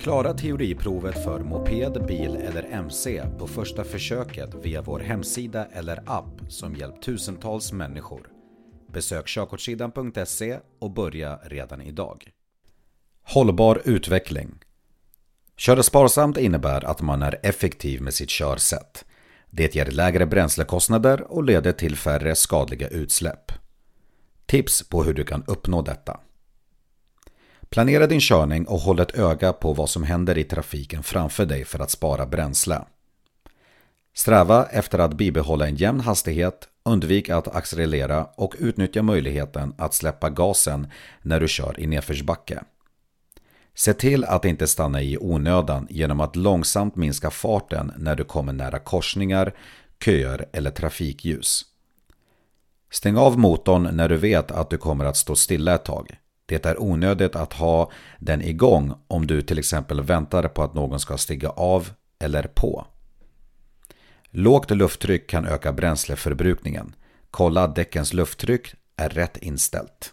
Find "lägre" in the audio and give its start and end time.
19.86-20.26